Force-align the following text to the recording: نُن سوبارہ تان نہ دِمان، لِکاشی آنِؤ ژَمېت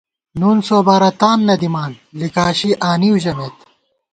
نُن 0.39 0.57
سوبارہ 0.67 1.11
تان 1.19 1.39
نہ 1.47 1.55
دِمان، 1.61 1.91
لِکاشی 2.19 2.71
آنِؤ 2.89 3.15
ژَمېت 3.23 3.57